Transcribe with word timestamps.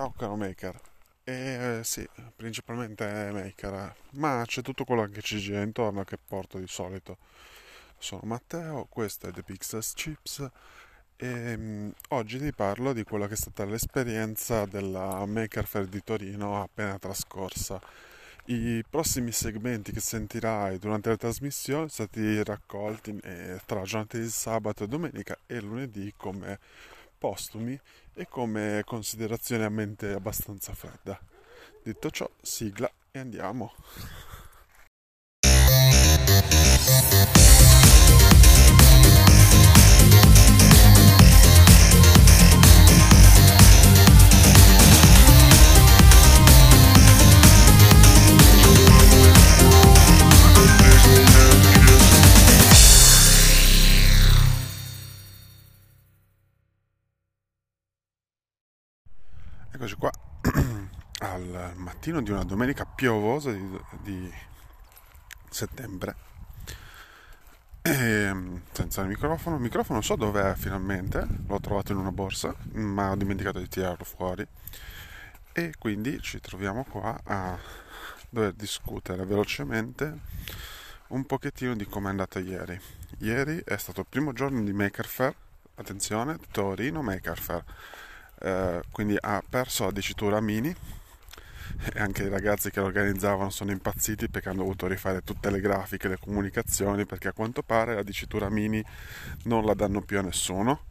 Ciao 0.00 0.14
caro 0.16 0.34
Maker. 0.34 0.80
Eh, 1.24 1.80
sì, 1.84 2.08
principalmente 2.34 3.04
Maker, 3.34 3.94
ma 4.12 4.42
c'è 4.46 4.62
tutto 4.62 4.86
quello 4.86 5.04
che 5.04 5.20
ci 5.20 5.36
gira 5.36 5.60
intorno 5.60 6.04
che 6.04 6.16
porto 6.16 6.56
di 6.56 6.66
solito. 6.66 7.18
Sono 7.98 8.22
Matteo, 8.24 8.86
questo 8.88 9.26
è 9.26 9.30
The 9.30 9.42
Pixels 9.42 9.92
Chips 9.92 10.48
e 11.16 11.52
um, 11.52 11.92
oggi 12.08 12.38
ti 12.38 12.50
parlo 12.50 12.94
di 12.94 13.02
quella 13.02 13.26
che 13.26 13.34
è 13.34 13.36
stata 13.36 13.66
l'esperienza 13.66 14.64
della 14.64 15.26
Maker 15.26 15.66
Fair 15.66 15.84
di 15.84 16.02
Torino 16.02 16.62
appena 16.62 16.98
trascorsa. 16.98 17.78
I 18.46 18.82
prossimi 18.88 19.32
segmenti 19.32 19.92
che 19.92 20.00
sentirai 20.00 20.78
durante 20.78 21.10
la 21.10 21.18
trasmissione 21.18 21.90
sono 21.90 22.08
stati 22.08 22.42
raccolti 22.42 23.20
eh, 23.22 23.60
tra 23.66 23.82
giornate 23.82 24.18
di 24.18 24.30
sabato, 24.30 24.86
domenica 24.86 25.36
e 25.44 25.60
lunedì 25.60 26.10
come 26.16 26.58
postumi 27.18 27.78
e 28.14 28.26
come 28.28 28.82
considerazione 28.84 29.64
a 29.64 29.68
mente 29.68 30.12
abbastanza 30.12 30.72
fredda. 30.74 31.18
Detto 31.82 32.10
ciò, 32.10 32.28
sigla 32.40 32.90
e 33.10 33.18
andiamo. 33.18 33.72
Mattino 62.00 62.22
di 62.22 62.30
una 62.30 62.44
domenica 62.44 62.86
piovosa 62.86 63.52
di, 63.52 63.78
di 64.00 64.32
settembre. 65.50 66.16
E, 67.82 67.92
ehm, 67.92 68.62
senza 68.72 69.02
il 69.02 69.08
microfono. 69.08 69.56
Il 69.56 69.62
microfono 69.62 69.98
non 69.98 70.02
so 70.02 70.16
dov'è 70.16 70.54
finalmente, 70.54 71.26
l'ho 71.46 71.60
trovato 71.60 71.92
in 71.92 71.98
una 71.98 72.10
borsa, 72.10 72.54
ma 72.72 73.10
ho 73.10 73.16
dimenticato 73.16 73.58
di 73.58 73.68
tirarlo 73.68 74.04
fuori. 74.04 74.46
E 75.52 75.74
quindi 75.78 76.18
ci 76.22 76.40
troviamo 76.40 76.84
qua 76.84 77.20
a 77.22 77.58
dover 78.30 78.54
discutere 78.54 79.26
velocemente 79.26 80.20
un 81.08 81.26
pochettino 81.26 81.76
di 81.76 81.84
come 81.84 82.06
è 82.06 82.10
andata 82.10 82.38
ieri. 82.38 82.80
Ieri 83.18 83.60
è 83.62 83.76
stato 83.76 84.00
il 84.00 84.06
primo 84.08 84.32
giorno 84.32 84.62
di 84.62 84.72
Maker 84.72 85.06
Fair, 85.06 85.34
attenzione, 85.74 86.38
Torino 86.50 87.02
Maker 87.02 87.38
Fair 87.38 87.64
eh, 88.40 88.82
quindi 88.90 89.16
ha 89.20 89.42
perso 89.46 89.84
la 89.84 89.90
dicitura 89.90 90.40
mini 90.40 90.74
e 91.92 92.00
anche 92.00 92.24
i 92.24 92.28
ragazzi 92.28 92.70
che 92.70 92.80
lo 92.80 92.86
organizzavano 92.86 93.50
sono 93.50 93.70
impazziti 93.70 94.28
perché 94.28 94.48
hanno 94.48 94.62
dovuto 94.62 94.86
rifare 94.86 95.22
tutte 95.22 95.50
le 95.50 95.60
grafiche, 95.60 96.08
le 96.08 96.18
comunicazioni 96.18 97.06
perché 97.06 97.28
a 97.28 97.32
quanto 97.32 97.62
pare 97.62 97.94
la 97.94 98.02
dicitura 98.02 98.48
mini 98.48 98.84
non 99.44 99.64
la 99.64 99.74
danno 99.74 100.00
più 100.00 100.18
a 100.18 100.22
nessuno 100.22 100.84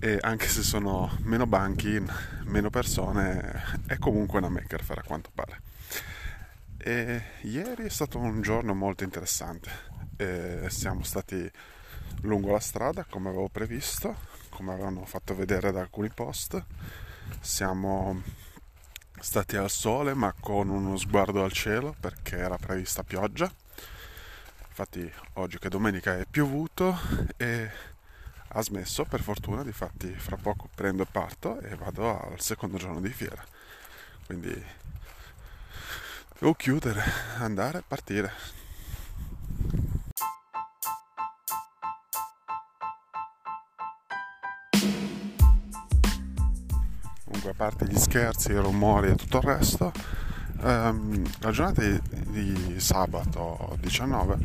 e 0.00 0.18
anche 0.20 0.46
se 0.46 0.62
sono 0.62 1.16
meno 1.22 1.46
banchi, 1.46 2.00
meno 2.44 2.70
persone, 2.70 3.80
è 3.86 3.98
comunque 3.98 4.38
una 4.38 4.48
maker 4.48 4.82
fair 4.82 5.00
a 5.00 5.02
quanto 5.02 5.30
pare. 5.34 5.60
E 6.76 7.22
ieri 7.42 7.84
è 7.84 7.88
stato 7.88 8.18
un 8.18 8.40
giorno 8.40 8.74
molto 8.74 9.02
interessante. 9.02 9.70
E 10.16 10.66
siamo 10.68 11.02
stati 11.02 11.50
lungo 12.22 12.52
la 12.52 12.60
strada 12.60 13.04
come 13.08 13.28
avevo 13.28 13.48
previsto, 13.48 14.16
come 14.50 14.72
avevano 14.72 15.04
fatto 15.04 15.34
vedere 15.34 15.72
da 15.72 15.80
alcuni 15.80 16.10
post. 16.10 16.62
Siamo 17.40 18.22
stati 19.20 19.56
al 19.56 19.70
sole 19.70 20.14
ma 20.14 20.32
con 20.38 20.68
uno 20.68 20.96
sguardo 20.96 21.42
al 21.42 21.52
cielo 21.52 21.94
perché 21.98 22.36
era 22.36 22.56
prevista 22.56 23.02
pioggia. 23.02 23.50
Infatti 24.68 25.12
oggi 25.34 25.58
che 25.58 25.68
domenica 25.68 26.16
è 26.16 26.24
piovuto 26.30 26.96
e 27.36 27.70
ha 28.48 28.62
smesso 28.62 29.04
per 29.04 29.20
fortuna, 29.20 29.62
difatti 29.62 30.08
fra 30.12 30.36
poco 30.36 30.68
prendo 30.74 31.02
e 31.02 31.06
parto 31.10 31.60
e 31.60 31.74
vado 31.74 32.20
al 32.20 32.40
secondo 32.40 32.76
giorno 32.76 33.00
di 33.00 33.10
fiera. 33.10 33.44
Quindi 34.24 34.64
devo 36.38 36.54
chiudere, 36.54 37.02
andare 37.38 37.78
e 37.78 37.82
partire. 37.86 38.57
Comunque 47.38 47.50
a 47.50 47.54
parte 47.54 47.86
gli 47.86 47.98
scherzi, 47.98 48.50
i 48.50 48.56
rumori 48.56 49.10
e 49.10 49.14
tutto 49.14 49.38
il 49.38 49.42
resto, 49.44 49.92
ehm, 50.62 51.22
la 51.40 51.50
giornata 51.50 51.82
di, 51.82 52.00
di, 52.30 52.80
sabato 52.80 53.76
19 53.80 54.38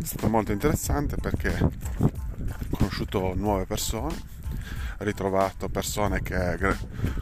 è 0.00 0.04
stata 0.04 0.28
molto 0.28 0.52
interessante 0.52 1.16
perché 1.16 1.58
ho 1.60 2.10
conosciuto 2.70 3.34
nuove 3.34 3.66
persone, 3.66 4.14
ho 4.14 5.04
ritrovato 5.04 5.68
persone 5.68 6.22
che 6.22 6.58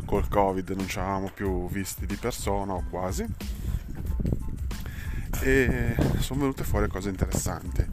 col 0.04 0.28
covid 0.28 0.70
non 0.70 0.86
ci 0.86 0.98
avevamo 0.98 1.30
più 1.34 1.68
visti 1.68 2.06
di 2.06 2.16
persona 2.16 2.74
o 2.74 2.84
quasi 2.88 3.26
e 5.40 5.94
sono 6.18 6.40
venute 6.40 6.64
fuori 6.64 6.88
cose 6.88 7.08
interessanti. 7.08 7.86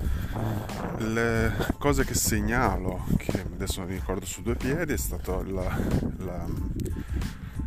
Le 0.97 1.53
cose 1.77 2.03
che 2.05 2.13
segnalo, 2.13 3.05
che 3.17 3.41
adesso 3.41 3.81
non 3.81 3.89
ricordo 3.89 4.25
su 4.25 4.41
due 4.41 4.55
piedi, 4.55 4.93
è 4.93 4.97
stato 4.97 5.43
la, 5.43 5.77
la, 6.17 6.45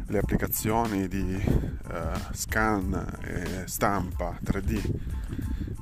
le 0.06 0.18
applicazioni 0.18 1.08
di 1.08 1.42
uh, 1.44 2.32
scan 2.32 3.18
e 3.22 3.62
stampa 3.66 4.38
3D 4.44 4.90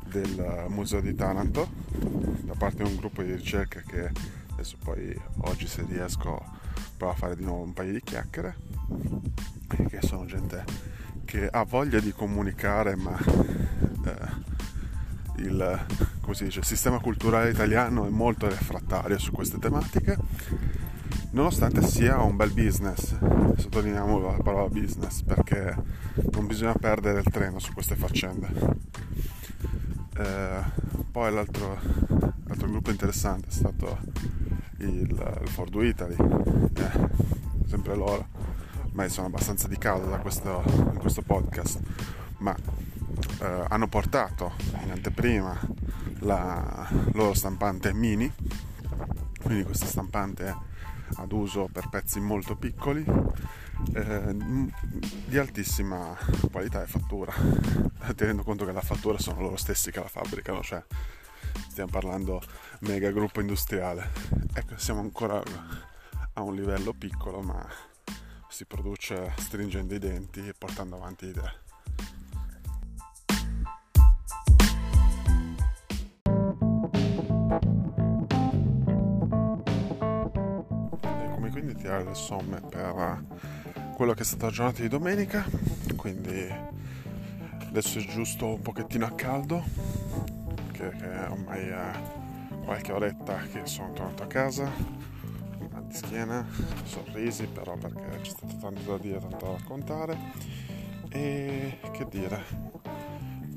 del 0.09 0.67
Museo 0.69 1.01
di 1.01 1.15
Taranto 1.15 1.69
da 2.45 2.55
parte 2.57 2.83
di 2.83 2.91
un 2.91 2.97
gruppo 2.97 3.23
di 3.23 3.35
ricerca 3.35 3.81
che 3.81 4.11
adesso 4.53 4.77
poi 4.83 5.15
oggi 5.43 5.67
se 5.67 5.85
riesco 5.87 6.43
provo 6.97 7.13
a 7.13 7.17
fare 7.17 7.37
di 7.37 7.45
nuovo 7.45 7.63
un 7.63 7.73
paio 7.73 7.93
di 7.93 8.01
chiacchiere 8.03 8.57
che 9.89 10.01
sono 10.01 10.25
gente 10.25 10.65
che 11.25 11.47
ha 11.49 11.65
voglia 11.65 12.01
di 12.01 12.13
comunicare 12.13 12.97
ma 12.97 13.19
eh, 14.07 15.43
il, 15.43 15.87
dice, 16.39 16.63
sistema 16.63 16.99
culturale 16.99 17.51
italiano 17.51 18.07
è 18.07 18.11
molto 18.11 18.49
refrattario 18.49 19.19
su 19.19 19.33
queste 19.33 19.59
tematiche 19.59 20.17
nonostante 21.31 21.83
sia 21.83 22.21
un 22.21 22.37
bel 22.37 22.53
business 22.53 23.15
sottolineiamo 23.57 24.19
la 24.21 24.43
parola 24.43 24.69
business 24.69 25.23
perché 25.23 25.75
non 26.33 26.47
bisogna 26.47 26.75
perdere 26.75 27.21
il 27.21 27.31
treno 27.31 27.59
su 27.59 27.73
queste 27.73 27.97
faccende. 27.97 28.49
Eh, 30.17 30.63
poi 31.11 31.33
l'altro, 31.33 31.79
l'altro, 32.45 32.69
gruppo 32.69 32.91
interessante 32.91 33.49
è 33.49 33.53
stato 33.53 33.99
il, 34.79 35.39
il 35.43 35.49
Fordu 35.49 35.83
Italy 35.83 36.17
eh, 36.17 37.09
sempre 37.67 37.95
loro 37.95 38.29
ormai 38.85 39.11
sono 39.11 39.27
abbastanza 39.27 39.69
di 39.69 39.77
casa 39.77 40.05
da 40.07 40.19
questo, 40.19 40.63
in 40.67 40.99
questo 40.99 41.21
podcast 41.21 41.81
ma 42.39 42.55
eh, 43.41 43.65
hanno 43.69 43.89
portato 43.89 44.53
in 44.83 44.91
anteprima 44.91 45.59
la 46.21 46.89
loro 47.13 47.35
stampante 47.35 47.93
mini, 47.93 48.33
quindi 49.43 49.65
questa 49.65 49.87
stampante 49.87 50.55
ad 51.17 51.33
uso 51.33 51.69
per 51.71 51.89
pezzi 51.89 52.21
molto 52.21 52.57
piccoli 52.57 53.05
eh, 53.95 54.37
di 55.27 55.39
altissima 55.39 56.17
qualità 56.51 56.83
e 56.83 56.87
fattura 56.87 57.33
tenendo 58.15 58.43
conto 58.43 58.65
che 58.65 58.73
la 58.73 58.81
fattura 58.81 59.19
sono 59.19 59.41
loro 59.41 59.57
stessi 59.57 59.91
che 59.91 60.01
la 60.01 60.09
fabbricano 60.09 60.63
cioè 60.63 60.83
stiamo 61.69 61.91
parlando 61.91 62.43
mega 62.81 63.11
gruppo 63.11 63.41
industriale. 63.41 64.11
Ecco 64.55 64.77
siamo 64.77 65.01
ancora 65.01 65.43
a 66.35 66.43
un 66.43 66.55
livello 66.55 66.93
piccolo 66.93 67.41
ma 67.41 67.67
si 68.49 68.65
produce 68.65 69.33
stringendo 69.37 69.95
i 69.95 69.99
denti 69.99 70.47
e 70.47 70.55
portando 70.57 70.97
avanti 70.97 71.27
idee 71.27 71.66
tirare 81.87 82.03
le 82.03 82.15
somme 82.15 82.61
per 82.61 83.23
quello 83.95 84.13
che 84.13 84.23
è 84.23 84.25
stata 84.25 84.47
la 84.47 84.53
giornata 84.53 84.83
di 84.83 84.89
domenica. 84.89 85.45
Quindi 85.95 86.53
adesso 87.69 88.01
è 88.01 88.03
giusto 88.03 88.55
un 88.55 88.61
pochettino 88.61 89.07
a 89.07 89.13
caldo 89.13 89.63
che, 90.73 90.91
che 90.91 91.07
ormai 91.29 91.69
è 91.69 91.91
qualche 92.65 92.91
oretta 92.91 93.37
che 93.53 93.67
sono 93.67 93.93
tornato 93.93 94.25
a 94.25 94.27
casa. 94.27 94.69
Mal 95.71 95.85
di 95.85 95.95
schiena 95.95 96.45
sorrisi 96.83 97.47
però 97.47 97.77
perché 97.77 98.21
c'è 98.21 98.31
stato 98.31 98.57
tanto 98.61 98.81
da 98.91 98.99
dire 98.99 99.21
tanto 99.21 99.47
da 99.47 99.53
raccontare. 99.53 100.19
E 101.09 101.79
che 101.93 102.07
dire? 102.11 102.75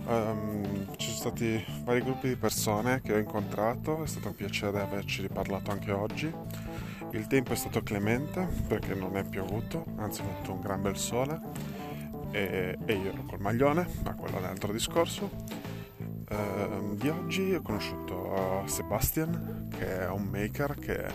Um, 0.05 0.95
ci 0.97 1.07
sono 1.07 1.17
stati 1.17 1.65
vari 1.83 2.01
gruppi 2.01 2.27
di 2.27 2.35
persone 2.35 3.01
che 3.01 3.13
ho 3.13 3.17
incontrato. 3.17 4.03
È 4.03 4.07
stato 4.07 4.27
un 4.27 4.35
piacere 4.35 4.81
averci 4.81 5.23
riparlato 5.23 5.71
anche 5.71 5.91
oggi 5.91 6.31
Il 7.11 7.27
tempo 7.27 7.53
è 7.53 7.55
stato 7.55 7.81
clemente 7.81 8.47
perché 8.67 8.93
non 8.93 9.17
è 9.17 9.23
piovuto, 9.23 9.85
anzi 9.95 10.21
è 10.21 10.25
venuto 10.25 10.53
un 10.53 10.61
gran 10.61 10.81
bel 10.81 10.97
sole 10.97 11.39
e, 12.31 12.77
e 12.85 12.93
io 12.93 13.11
ero 13.11 13.23
col 13.23 13.39
maglione, 13.39 13.87
ma 14.03 14.13
quello 14.13 14.37
è 14.37 14.39
un 14.39 14.45
altro 14.45 14.71
discorso. 14.71 15.29
Uh, 16.29 16.95
di 16.95 17.09
oggi 17.09 17.53
ho 17.55 17.61
conosciuto 17.61 18.63
Sebastian, 18.67 19.69
che 19.75 20.01
è 20.01 20.09
un 20.09 20.23
maker 20.25 20.75
che 20.75 21.07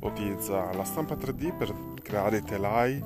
utilizza 0.00 0.72
la 0.72 0.84
stampa 0.84 1.14
3D 1.14 1.54
per 1.56 1.74
creare 2.02 2.30
dei 2.30 2.42
telai 2.42 3.04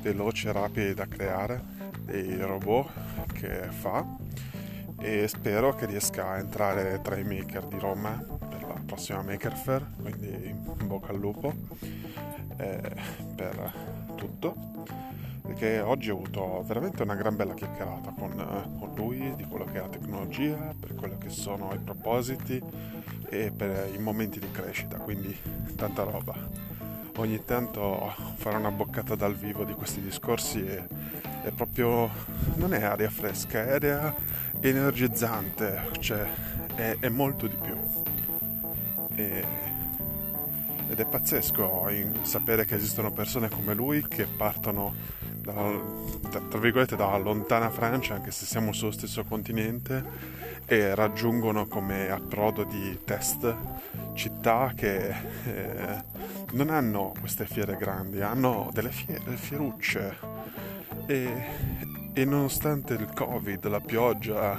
veloci 0.00 0.48
e 0.48 0.52
rapidi 0.52 0.94
da 0.94 1.06
creare, 1.06 1.62
dei 2.02 2.40
robot 2.40 3.32
che 3.32 3.68
fa 3.70 4.04
e 5.00 5.28
spero 5.28 5.74
che 5.74 5.86
riesca 5.86 6.30
a 6.30 6.38
entrare 6.38 7.00
tra 7.02 7.16
i 7.16 7.24
maker 7.24 7.66
di 7.66 7.78
Roma 7.78 8.20
per 8.48 8.64
prossima 8.88 9.22
Maker 9.22 9.54
Fair, 9.54 9.86
quindi 10.00 10.48
in 10.48 10.86
bocca 10.86 11.10
al 11.10 11.18
lupo 11.18 11.52
eh, 12.56 12.80
per 13.36 13.72
tutto 14.16 14.56
perché 15.48 15.80
oggi 15.80 16.10
ho 16.10 16.14
avuto 16.14 16.62
veramente 16.66 17.02
una 17.02 17.14
gran 17.14 17.34
bella 17.34 17.54
chiacchierata 17.54 18.12
con, 18.16 18.32
con, 18.78 18.94
lui 18.94 19.34
di 19.34 19.44
quello 19.44 19.64
che 19.64 19.78
è 19.78 19.80
la 19.80 19.88
tecnologia, 19.88 20.74
per 20.78 20.94
quello 20.94 21.16
che 21.16 21.30
sono 21.30 21.72
i 21.72 21.78
propositi 21.78 22.62
e 23.30 23.50
per 23.50 23.90
i 23.94 23.98
momenti 23.98 24.38
di 24.38 24.50
crescita, 24.50 24.98
quindi 24.98 25.34
tanta 25.74 26.02
roba. 26.02 26.34
Ogni 27.16 27.42
tanto 27.46 28.12
fare 28.36 28.58
una 28.58 28.70
boccata 28.70 29.14
dal 29.14 29.34
vivo 29.34 29.64
di 29.64 29.72
questi 29.72 30.02
discorsi 30.02 30.60
è, 30.66 30.86
è 31.44 31.50
proprio, 31.50 32.10
non 32.56 32.74
è 32.74 32.82
aria 32.82 33.08
fresca, 33.08 33.64
è 33.64 33.70
aria 33.70 34.14
energizzante, 34.60 35.88
cioè 35.98 36.28
è, 36.74 36.96
è 37.00 37.08
molto 37.08 37.46
di 37.46 37.56
più. 37.56 37.76
E, 39.18 39.44
ed 40.90 40.98
è 40.98 41.04
pazzesco 41.04 41.90
sapere 42.22 42.64
che 42.64 42.76
esistono 42.76 43.10
persone 43.10 43.48
come 43.50 43.74
lui 43.74 44.06
che 44.08 44.26
partono 44.26 44.94
da, 45.42 45.52
tra 46.48 46.58
virgolette 46.58 46.96
dalla 46.96 47.18
lontana 47.18 47.68
Francia, 47.68 48.14
anche 48.14 48.30
se 48.30 48.46
siamo 48.46 48.72
sullo 48.72 48.92
stesso 48.92 49.24
continente, 49.24 50.02
e 50.64 50.94
raggiungono 50.94 51.66
come 51.66 52.10
approdo 52.10 52.64
di 52.64 53.00
test 53.04 53.54
città 54.14 54.72
che 54.74 55.08
eh, 55.08 56.04
non 56.52 56.70
hanno 56.70 57.12
queste 57.18 57.46
fiere 57.46 57.76
grandi, 57.76 58.20
hanno 58.20 58.70
delle 58.72 58.90
fiere, 58.90 59.36
fierucce. 59.36 60.16
E, 61.06 61.46
e 62.12 62.24
nonostante 62.24 62.94
il 62.94 63.08
covid, 63.14 63.66
la 63.66 63.80
pioggia 63.80 64.58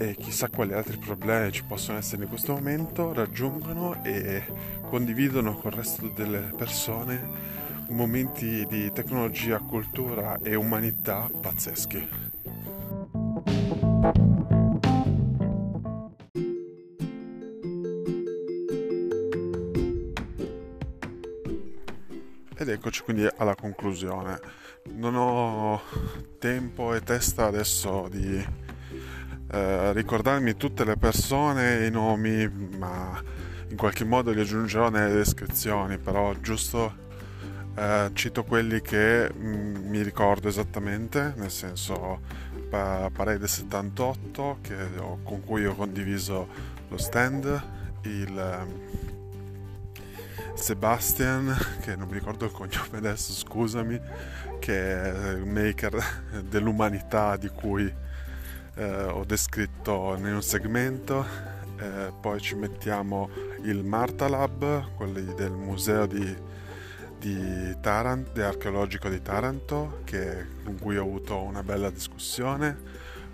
e 0.00 0.14
chissà 0.16 0.48
quali 0.48 0.72
altri 0.72 0.96
problemi 0.96 1.50
ci 1.50 1.64
possono 1.64 1.98
essere 1.98 2.22
in 2.22 2.28
questo 2.28 2.52
momento, 2.52 3.12
raggiungono 3.12 4.02
e 4.04 4.44
condividono 4.82 5.56
con 5.56 5.72
il 5.72 5.76
resto 5.76 6.08
delle 6.08 6.52
persone 6.56 7.56
momenti 7.88 8.64
di 8.66 8.92
tecnologia, 8.92 9.58
cultura 9.58 10.38
e 10.40 10.54
umanità 10.54 11.28
pazzeschi. 11.40 12.08
Ed 22.60 22.68
eccoci 22.68 23.02
quindi 23.02 23.26
alla 23.36 23.54
conclusione. 23.54 24.38
Non 24.92 25.14
ho 25.16 25.80
tempo 26.38 26.94
e 26.94 27.00
testa 27.00 27.46
adesso 27.46 28.08
di 28.08 28.44
eh, 29.50 29.92
ricordarmi 29.92 30.56
tutte 30.56 30.84
le 30.84 30.96
persone 30.96 31.80
e 31.80 31.86
i 31.86 31.90
nomi, 31.90 32.48
ma 32.76 33.20
in 33.68 33.76
qualche 33.76 34.04
modo 34.04 34.30
li 34.30 34.40
aggiungerò 34.40 34.90
nelle 34.90 35.14
descrizioni, 35.14 35.98
però 35.98 36.34
giusto 36.40 37.06
eh, 37.74 38.10
cito 38.12 38.44
quelli 38.44 38.80
che 38.80 39.32
mh, 39.32 39.46
mm, 39.46 39.88
mi 39.88 40.02
ricordo 40.02 40.48
esattamente, 40.48 41.34
nel 41.36 41.50
senso 41.50 42.20
pa- 42.68 43.10
Parade 43.12 43.46
78 43.46 44.58
che, 44.60 44.74
ho, 44.98 45.20
con 45.22 45.44
cui 45.44 45.64
ho 45.64 45.74
condiviso 45.74 46.48
lo 46.88 46.96
stand, 46.98 47.62
il 48.02 48.62
um, 48.62 49.06
Sebastian, 50.54 51.56
che 51.80 51.94
non 51.94 52.08
mi 52.08 52.14
ricordo 52.14 52.46
il 52.46 52.50
cognome 52.50 52.98
adesso, 52.98 53.32
scusami, 53.32 54.00
che 54.58 55.02
è 55.02 55.30
il 55.30 55.46
maker 55.46 56.42
dell'umanità 56.42 57.36
di 57.36 57.48
cui 57.48 58.06
eh, 58.78 59.04
ho 59.04 59.24
descritto 59.24 60.14
in 60.16 60.24
un 60.24 60.42
segmento. 60.42 61.26
Eh, 61.78 62.12
poi 62.20 62.40
ci 62.40 62.54
mettiamo 62.54 63.28
il 63.62 63.84
Marta 63.84 64.28
Lab, 64.28 64.94
quelli 64.94 65.34
del 65.34 65.52
museo 65.52 66.06
di 66.06 66.56
di 67.18 67.76
Taranto, 67.80 68.44
archeologico 68.44 69.08
di 69.08 69.20
Taranto, 69.20 70.00
che, 70.04 70.46
con 70.64 70.78
cui 70.78 70.96
ho 70.96 71.02
avuto 71.02 71.40
una 71.42 71.62
bella 71.62 71.90
discussione. 71.90 72.76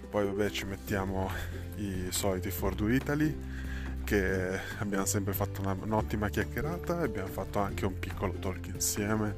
Poi 0.08 0.24
vabbè 0.24 0.50
ci 0.50 0.64
mettiamo 0.64 1.30
i 1.76 2.06
soliti 2.10 2.50
For 2.50 2.74
Do 2.74 2.88
Italy, 2.88 3.36
che 4.04 4.58
abbiamo 4.78 5.04
sempre 5.04 5.32
fatto 5.32 5.60
una, 5.60 5.76
un'ottima 5.78 6.28
chiacchierata 6.28 7.00
e 7.00 7.04
abbiamo 7.04 7.28
fatto 7.28 7.58
anche 7.58 7.84
un 7.84 7.98
piccolo 7.98 8.32
talk 8.38 8.66
insieme 8.68 9.34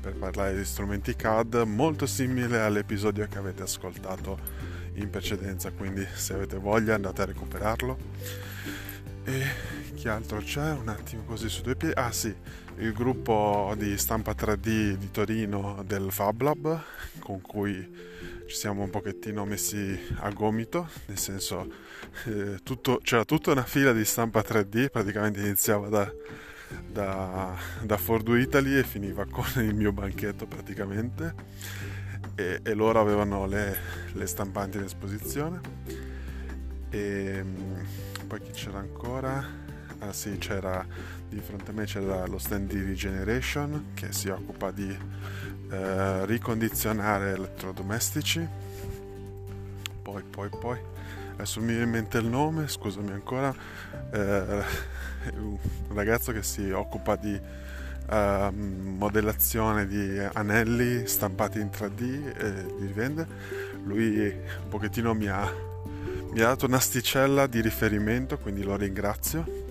per 0.00 0.14
parlare 0.14 0.56
di 0.56 0.64
strumenti 0.64 1.14
CAD, 1.14 1.62
molto 1.66 2.06
simile 2.06 2.60
all'episodio 2.60 3.26
che 3.28 3.38
avete 3.38 3.62
ascoltato 3.62 4.53
in 4.94 5.10
precedenza, 5.10 5.70
quindi 5.72 6.06
se 6.14 6.34
avete 6.34 6.58
voglia 6.58 6.94
andate 6.94 7.22
a 7.22 7.26
recuperarlo. 7.26 7.98
E 9.24 9.42
chi 9.94 10.08
altro 10.08 10.38
c'è? 10.38 10.72
Un 10.72 10.88
attimo 10.88 11.22
così 11.24 11.48
su 11.48 11.62
due 11.62 11.76
piedi. 11.76 11.94
Ah 11.96 12.12
sì, 12.12 12.34
il 12.78 12.92
gruppo 12.92 13.74
di 13.76 13.96
stampa 13.96 14.32
3D 14.32 14.94
di 14.94 15.10
Torino 15.10 15.82
del 15.86 16.10
Fab 16.10 16.40
Lab 16.42 16.82
con 17.20 17.40
cui 17.40 18.12
ci 18.46 18.56
siamo 18.56 18.82
un 18.82 18.90
pochettino 18.90 19.44
messi 19.44 19.98
a 20.16 20.30
gomito, 20.30 20.88
nel 21.06 21.18
senso 21.18 21.66
eh, 22.26 22.58
tutto, 22.62 23.00
c'era 23.02 23.24
tutta 23.24 23.52
una 23.52 23.62
fila 23.64 23.92
di 23.92 24.04
stampa 24.04 24.40
3D, 24.40 24.90
praticamente 24.90 25.40
iniziava 25.40 25.88
da, 25.88 26.12
da, 26.86 27.56
da 27.82 27.96
Ford 27.96 28.28
Italy 28.28 28.76
e 28.76 28.84
finiva 28.84 29.24
con 29.24 29.46
il 29.56 29.74
mio 29.74 29.92
banchetto 29.92 30.46
praticamente 30.46 31.34
e, 32.34 32.60
e 32.62 32.74
loro 32.74 33.00
avevano 33.00 33.46
le, 33.46 33.76
le 34.12 34.26
stampanti 34.26 34.78
in 34.78 34.84
esposizione 34.84 35.60
e 36.94 37.38
ehm, 37.38 37.86
poi 38.28 38.40
chi 38.40 38.52
c'era 38.52 38.78
ancora? 38.78 39.44
Ah 39.98 40.12
sì, 40.12 40.38
c'era 40.38 40.86
di 41.28 41.40
fronte 41.40 41.72
a 41.72 41.74
me 41.74 41.86
c'era 41.86 42.24
lo 42.26 42.38
stand 42.38 42.70
di 42.70 42.80
Regeneration 42.80 43.86
che 43.94 44.12
si 44.12 44.28
occupa 44.28 44.70
di 44.70 44.96
eh, 45.70 46.26
ricondizionare 46.26 47.32
elettrodomestici. 47.32 48.46
Poi, 50.02 50.22
poi, 50.22 50.48
poi, 50.48 50.78
adesso 51.32 51.58
mi 51.60 51.68
viene 51.68 51.82
in 51.82 51.90
mente 51.90 52.18
il 52.18 52.26
nome, 52.26 52.68
scusami 52.68 53.10
ancora, 53.10 53.52
eh, 54.12 54.64
un 55.34 55.58
ragazzo 55.88 56.30
che 56.30 56.44
si 56.44 56.70
occupa 56.70 57.16
di 57.16 57.40
eh, 58.10 58.50
modellazione 58.50 59.86
di 59.86 60.18
anelli 60.32 61.06
stampati 61.06 61.60
in 61.60 61.70
3D 61.72 62.36
e 62.36 62.50
li 62.78 62.86
rivende. 62.86 63.26
Lui 63.84 64.18
un 64.26 64.68
pochettino 64.68 65.14
mi 65.14 65.28
ha, 65.28 65.50
mi 66.32 66.40
ha 66.40 66.46
dato 66.46 66.66
un'asticella 66.66 67.46
di 67.46 67.60
riferimento, 67.60 68.38
quindi 68.38 68.62
lo 68.62 68.76
ringrazio 68.76 69.62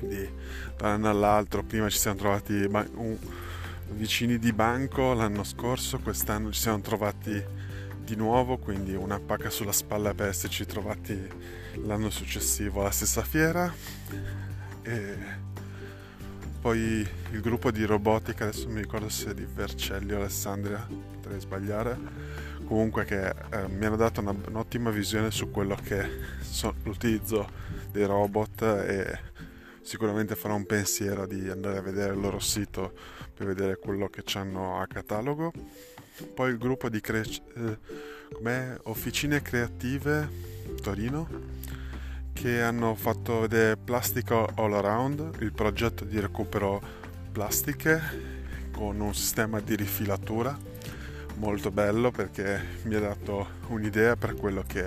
quindi 0.00 0.28
da 0.76 0.86
un 0.86 0.92
anno 0.92 1.10
all'altro 1.10 1.62
prima 1.62 1.90
ci 1.90 1.98
siamo 1.98 2.16
trovati 2.16 2.54
un, 2.94 3.16
vicini 3.90 4.38
di 4.38 4.52
banco 4.52 5.12
l'anno 5.12 5.44
scorso, 5.44 5.98
quest'anno 5.98 6.50
ci 6.52 6.60
siamo 6.60 6.80
trovati 6.80 7.42
di 8.02 8.16
nuovo, 8.16 8.56
quindi 8.56 8.94
una 8.94 9.20
pacca 9.20 9.50
sulla 9.50 9.72
spalla 9.72 10.14
per 10.14 10.28
esserci 10.28 10.64
trovati 10.64 11.28
l'anno 11.84 12.08
successivo 12.08 12.80
alla 12.80 12.90
stessa 12.90 13.22
fiera. 13.22 13.72
E 14.82 15.18
poi 16.60 17.06
il 17.32 17.40
gruppo 17.40 17.70
di 17.70 17.84
robotica, 17.84 18.44
adesso 18.44 18.68
mi 18.68 18.80
ricordo 18.80 19.08
se 19.08 19.30
è 19.30 19.34
di 19.34 19.46
Vercelli 19.46 20.12
o 20.12 20.16
Alessandria, 20.16 20.86
potrei 21.14 21.40
sbagliare, 21.40 21.96
comunque 22.66 23.04
che 23.04 23.28
eh, 23.28 23.68
mi 23.68 23.86
hanno 23.86 23.96
dato 23.96 24.20
una, 24.20 24.34
un'ottima 24.46 24.90
visione 24.90 25.30
su 25.30 25.50
quello 25.50 25.74
che 25.82 26.06
so, 26.40 26.74
l'utilizzo 26.82 27.48
dei 27.90 28.04
robot 28.04 28.62
e 28.62 29.18
sicuramente 29.80 30.36
farò 30.36 30.54
un 30.54 30.66
pensiero 30.66 31.26
di 31.26 31.48
andare 31.48 31.78
a 31.78 31.82
vedere 31.82 32.12
il 32.12 32.20
loro 32.20 32.38
sito 32.38 32.92
per 33.34 33.46
vedere 33.46 33.78
quello 33.78 34.08
che 34.08 34.22
hanno 34.34 34.80
a 34.80 34.86
catalogo. 34.86 35.52
Poi 36.34 36.50
il 36.50 36.58
gruppo 36.58 36.90
di 36.90 37.00
cre- 37.00 37.24
eh, 37.56 38.78
Officine 38.82 39.40
Creative 39.40 40.28
Torino 40.82 41.59
che 42.40 42.62
hanno 42.62 42.94
fatto 42.94 43.40
vedere 43.40 43.76
Plastica 43.76 44.46
All 44.54 44.72
Around, 44.72 45.40
il 45.40 45.52
progetto 45.52 46.06
di 46.06 46.18
recupero 46.18 46.80
plastiche 47.30 48.00
con 48.72 48.98
un 48.98 49.14
sistema 49.14 49.60
di 49.60 49.76
rifilatura 49.76 50.56
molto 51.34 51.70
bello 51.70 52.10
perché 52.10 52.78
mi 52.84 52.94
ha 52.94 53.00
dato 53.00 53.46
un'idea 53.66 54.16
per 54.16 54.36
quello 54.36 54.64
che 54.66 54.86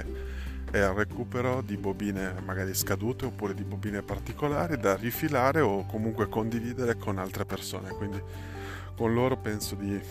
è 0.71 0.77
il 0.77 0.87
recupero 0.93 1.61
di 1.61 1.77
bobine 1.77 2.33
magari 2.43 2.73
scadute 2.73 3.25
oppure 3.25 3.53
di 3.53 3.63
bobine 3.63 4.01
particolari 4.01 4.75
da 4.77 4.95
rifilare 4.95 5.61
o 5.61 5.85
comunque 5.85 6.27
condividere 6.29 6.97
con 6.97 7.19
altre 7.19 7.45
persone. 7.45 7.89
Quindi 7.89 8.19
con 8.95 9.13
loro 9.13 9.37
penso 9.37 9.75
di 9.75 10.01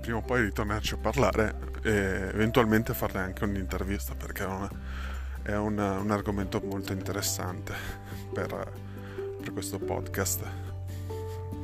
prima 0.00 0.18
o 0.18 0.22
poi 0.22 0.42
ritornarci 0.42 0.94
a 0.94 0.98
parlare 0.98 1.56
e 1.82 1.90
eventualmente 1.90 2.94
farle 2.94 3.18
anche 3.18 3.42
un'intervista 3.42 4.14
perché 4.14 4.44
è, 4.44 4.46
una, 4.46 4.70
è 5.42 5.56
una, 5.56 5.98
un 5.98 6.10
argomento 6.10 6.60
molto 6.64 6.92
interessante 6.92 7.74
per, 8.32 8.72
per 9.40 9.52
questo 9.52 9.78
podcast. 9.78 10.42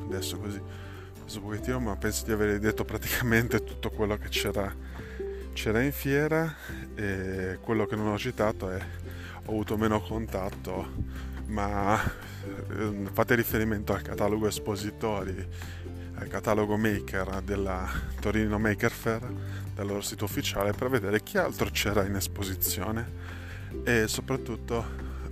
Adesso 0.06 0.38
così 0.38 0.60
un 1.36 1.42
pochettino, 1.42 1.78
ma 1.78 1.96
penso 1.96 2.24
di 2.24 2.32
aver 2.32 2.58
detto 2.58 2.84
praticamente 2.84 3.62
tutto 3.62 3.90
quello 3.90 4.16
che 4.16 4.28
c'era, 4.28 4.74
c'era 5.52 5.82
in 5.82 5.92
fiera 5.92 6.54
e 6.94 7.58
quello 7.60 7.86
che 7.86 7.96
non 7.96 8.08
ho 8.08 8.18
citato 8.18 8.70
è 8.70 8.80
ho 9.44 9.50
avuto 9.50 9.78
meno 9.78 10.00
contatto, 10.00 10.86
ma 11.46 11.98
eh, 12.02 13.08
fate 13.12 13.34
riferimento 13.34 13.94
al 13.94 14.02
catalogo 14.02 14.46
espositori, 14.46 15.46
al 16.16 16.28
catalogo 16.28 16.76
maker 16.76 17.40
della 17.42 17.88
Torino 18.20 18.58
Maker 18.58 18.90
Fair, 18.90 19.26
del 19.74 19.86
loro 19.86 20.02
sito 20.02 20.24
ufficiale, 20.24 20.72
per 20.72 20.90
vedere 20.90 21.22
chi 21.22 21.38
altro 21.38 21.70
c'era 21.70 22.04
in 22.04 22.16
esposizione 22.16 23.37
e 23.84 24.08
soprattutto 24.08 24.84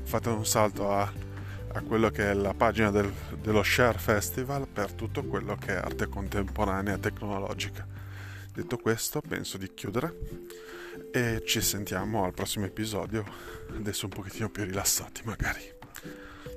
fate 0.03 0.29
un 0.29 0.47
salto 0.47 0.93
a 0.93 1.25
a 1.77 1.83
quello 1.83 2.09
che 2.11 2.31
è 2.31 2.33
la 2.33 2.55
pagina 2.55 2.91
del, 2.91 3.13
dello 3.39 3.63
Share 3.63 3.99
Festival 3.99 4.67
per 4.67 4.93
tutto 4.93 5.25
quello 5.25 5.57
che 5.57 5.75
è 5.75 5.77
arte 5.77 6.09
contemporanea 6.09 6.97
tecnologica. 6.97 7.87
Detto 8.53 8.79
questo, 8.79 9.21
penso 9.21 9.59
di 9.59 9.75
chiudere 9.75 10.17
e 11.13 11.43
ci 11.45 11.61
sentiamo 11.61 12.25
al 12.25 12.33
prossimo 12.33 12.65
episodio, 12.65 13.25
adesso 13.77 14.07
un 14.07 14.13
pochettino 14.13 14.49
più 14.49 14.65
rilassati 14.65 15.21
magari. 15.25 15.71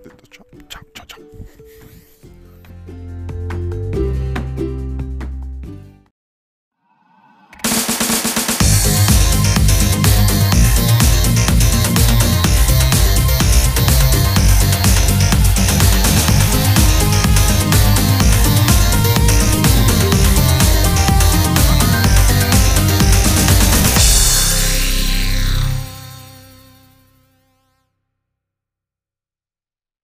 Detto 0.01 0.23
ciao, 0.29 0.45
ciao, 0.67 0.85
ciao, 0.93 1.05
ciao. 1.05 2.07